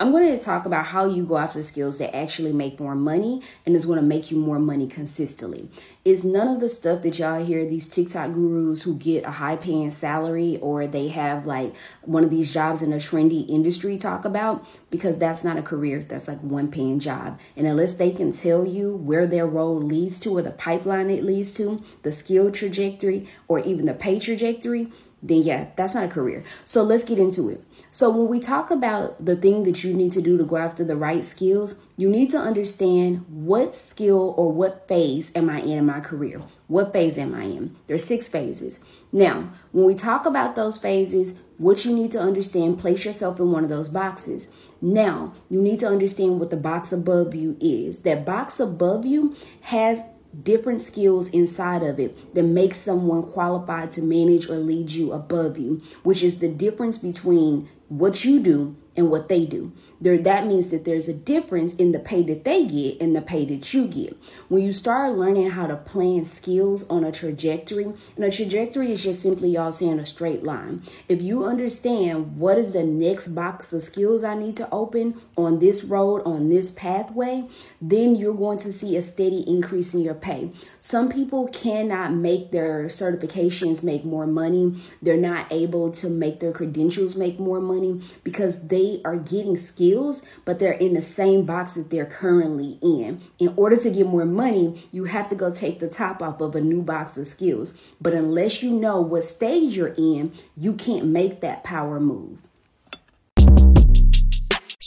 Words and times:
I'm 0.00 0.12
going 0.12 0.30
to 0.30 0.40
talk 0.40 0.64
about 0.64 0.86
how 0.86 1.06
you 1.06 1.26
go 1.26 1.38
after 1.38 1.60
skills 1.60 1.98
that 1.98 2.14
actually 2.14 2.52
make 2.52 2.78
more 2.78 2.94
money 2.94 3.42
and 3.66 3.74
is 3.74 3.84
going 3.84 3.98
to 3.98 4.04
make 4.04 4.30
you 4.30 4.36
more 4.36 4.60
money 4.60 4.86
consistently. 4.86 5.68
It's 6.04 6.22
none 6.22 6.46
of 6.46 6.60
the 6.60 6.68
stuff 6.68 7.02
that 7.02 7.18
y'all 7.18 7.44
hear 7.44 7.66
these 7.66 7.88
TikTok 7.88 8.32
gurus 8.32 8.84
who 8.84 8.94
get 8.94 9.24
a 9.24 9.32
high 9.32 9.56
paying 9.56 9.90
salary 9.90 10.56
or 10.62 10.86
they 10.86 11.08
have 11.08 11.46
like 11.46 11.74
one 12.02 12.22
of 12.22 12.30
these 12.30 12.52
jobs 12.52 12.80
in 12.80 12.92
a 12.92 12.98
trendy 12.98 13.48
industry 13.50 13.98
talk 13.98 14.24
about 14.24 14.64
because 14.88 15.18
that's 15.18 15.42
not 15.42 15.58
a 15.58 15.62
career. 15.62 16.06
That's 16.08 16.28
like 16.28 16.40
one 16.42 16.70
paying 16.70 17.00
job. 17.00 17.40
And 17.56 17.66
unless 17.66 17.94
they 17.94 18.12
can 18.12 18.30
tell 18.30 18.64
you 18.64 18.94
where 18.94 19.26
their 19.26 19.48
role 19.48 19.80
leads 19.80 20.20
to 20.20 20.36
or 20.36 20.42
the 20.42 20.52
pipeline 20.52 21.10
it 21.10 21.24
leads 21.24 21.52
to, 21.54 21.82
the 22.04 22.12
skill 22.12 22.52
trajectory 22.52 23.28
or 23.48 23.58
even 23.58 23.86
the 23.86 23.94
pay 23.94 24.20
trajectory, 24.20 24.92
then 25.22 25.42
yeah, 25.42 25.68
that's 25.76 25.94
not 25.94 26.04
a 26.04 26.08
career. 26.08 26.44
So 26.64 26.82
let's 26.82 27.04
get 27.04 27.18
into 27.18 27.48
it. 27.48 27.64
So 27.90 28.10
when 28.10 28.28
we 28.28 28.38
talk 28.38 28.70
about 28.70 29.24
the 29.24 29.36
thing 29.36 29.64
that 29.64 29.82
you 29.82 29.94
need 29.94 30.12
to 30.12 30.22
do 30.22 30.36
to 30.38 30.44
go 30.44 30.56
after 30.56 30.84
the 30.84 30.96
right 30.96 31.24
skills, 31.24 31.80
you 31.96 32.08
need 32.08 32.30
to 32.30 32.38
understand 32.38 33.24
what 33.28 33.74
skill 33.74 34.34
or 34.36 34.52
what 34.52 34.86
phase 34.86 35.32
am 35.34 35.50
I 35.50 35.60
in 35.60 35.78
in 35.78 35.86
my 35.86 36.00
career? 36.00 36.42
What 36.68 36.92
phase 36.92 37.18
am 37.18 37.34
I 37.34 37.44
in? 37.44 37.76
There's 37.86 38.04
six 38.04 38.28
phases. 38.28 38.80
Now, 39.10 39.50
when 39.72 39.86
we 39.86 39.94
talk 39.94 40.26
about 40.26 40.54
those 40.54 40.78
phases, 40.78 41.34
what 41.56 41.84
you 41.84 41.94
need 41.94 42.12
to 42.12 42.20
understand, 42.20 42.78
place 42.78 43.04
yourself 43.04 43.40
in 43.40 43.50
one 43.50 43.64
of 43.64 43.70
those 43.70 43.88
boxes. 43.88 44.48
Now, 44.80 45.32
you 45.48 45.60
need 45.60 45.80
to 45.80 45.88
understand 45.88 46.38
what 46.38 46.50
the 46.50 46.56
box 46.56 46.92
above 46.92 47.34
you 47.34 47.56
is. 47.60 48.00
That 48.00 48.24
box 48.24 48.60
above 48.60 49.04
you 49.04 49.34
has 49.62 50.04
different 50.42 50.80
skills 50.80 51.28
inside 51.28 51.82
of 51.82 51.98
it 51.98 52.34
that 52.34 52.42
make 52.44 52.74
someone 52.74 53.22
qualified 53.22 53.90
to 53.92 54.02
manage 54.02 54.48
or 54.48 54.56
lead 54.56 54.90
you 54.90 55.12
above 55.12 55.58
you, 55.58 55.82
which 56.02 56.22
is 56.22 56.38
the 56.38 56.48
difference 56.48 56.98
between 56.98 57.68
what 57.88 58.24
you 58.24 58.40
do 58.40 58.76
and 58.98 59.10
what 59.10 59.28
they 59.28 59.46
do. 59.46 59.72
There, 60.00 60.18
that 60.18 60.46
means 60.46 60.70
that 60.70 60.84
there's 60.84 61.08
a 61.08 61.14
difference 61.14 61.74
in 61.74 61.92
the 61.92 61.98
pay 61.98 62.22
that 62.22 62.44
they 62.44 62.64
get 62.66 63.00
and 63.00 63.16
the 63.16 63.22
pay 63.22 63.44
that 63.46 63.72
you 63.72 63.86
get. 63.86 64.16
When 64.48 64.62
you 64.62 64.72
start 64.72 65.16
learning 65.16 65.50
how 65.50 65.66
to 65.66 65.76
plan 65.76 66.24
skills 66.24 66.88
on 66.88 67.04
a 67.04 67.10
trajectory, 67.10 67.92
and 68.16 68.24
a 68.24 68.30
trajectory 68.30 68.92
is 68.92 69.02
just 69.02 69.20
simply 69.20 69.50
y'all 69.50 69.72
saying 69.72 69.98
a 69.98 70.04
straight 70.04 70.44
line. 70.44 70.82
If 71.08 71.22
you 71.22 71.44
understand 71.44 72.36
what 72.36 72.58
is 72.58 72.72
the 72.72 72.84
next 72.84 73.28
box 73.28 73.72
of 73.72 73.82
skills 73.82 74.22
I 74.22 74.34
need 74.34 74.56
to 74.56 74.68
open 74.70 75.20
on 75.36 75.58
this 75.58 75.82
road, 75.84 76.22
on 76.24 76.48
this 76.48 76.70
pathway, 76.70 77.48
then 77.80 78.14
you're 78.14 78.34
going 78.34 78.58
to 78.58 78.72
see 78.72 78.96
a 78.96 79.02
steady 79.02 79.40
increase 79.48 79.94
in 79.94 80.02
your 80.02 80.14
pay. 80.14 80.52
Some 80.78 81.08
people 81.08 81.48
cannot 81.48 82.12
make 82.12 82.50
their 82.50 82.84
certifications 82.86 83.82
make 83.82 84.04
more 84.04 84.26
money. 84.26 84.80
They're 85.02 85.16
not 85.16 85.46
able 85.52 85.90
to 85.92 86.08
make 86.08 86.40
their 86.40 86.52
credentials 86.52 87.16
make 87.16 87.38
more 87.40 87.60
money 87.60 88.00
because 88.22 88.68
are 89.04 89.16
getting 89.16 89.56
skills, 89.56 90.22
but 90.44 90.58
they're 90.58 90.72
in 90.72 90.94
the 90.94 91.02
same 91.02 91.44
box 91.44 91.74
that 91.74 91.90
they're 91.90 92.06
currently 92.06 92.78
in. 92.82 93.20
In 93.38 93.52
order 93.56 93.76
to 93.76 93.90
get 93.90 94.06
more 94.06 94.26
money, 94.26 94.86
you 94.90 95.04
have 95.04 95.28
to 95.28 95.34
go 95.34 95.52
take 95.52 95.78
the 95.78 95.88
top 95.88 96.22
off 96.22 96.40
of 96.40 96.54
a 96.54 96.60
new 96.60 96.82
box 96.82 97.16
of 97.16 97.26
skills. 97.26 97.74
But 98.00 98.14
unless 98.14 98.62
you 98.62 98.70
know 98.70 99.00
what 99.00 99.24
stage 99.24 99.76
you're 99.76 99.94
in, 99.96 100.32
you 100.56 100.72
can't 100.72 101.06
make 101.06 101.40
that 101.40 101.64
power 101.64 102.00
move. 102.00 102.42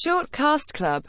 Shortcast 0.04 0.74
Club 0.74 1.00